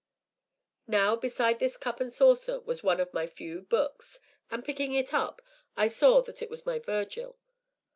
Now, 0.87 1.15
beside 1.15 1.59
this 1.59 1.77
cup 1.77 1.99
and 2.01 2.11
saucer 2.11 2.59
was 2.61 2.81
one 2.81 2.99
of 2.99 3.13
my 3.13 3.27
few 3.27 3.61
books, 3.61 4.19
and 4.49 4.65
picking 4.65 4.95
it 4.95 5.13
up, 5.13 5.43
I 5.77 5.89
saw 5.89 6.21
that 6.23 6.41
it 6.41 6.49
was 6.49 6.65
my 6.65 6.79
Virgil. 6.79 7.37